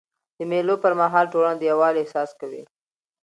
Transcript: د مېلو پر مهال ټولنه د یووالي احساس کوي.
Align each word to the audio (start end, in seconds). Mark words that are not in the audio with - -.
د 0.37 0.39
مېلو 0.51 0.75
پر 0.83 0.93
مهال 1.01 1.25
ټولنه 1.33 1.57
د 1.59 1.63
یووالي 1.71 1.99
احساس 2.01 2.29
کوي. 2.39 2.63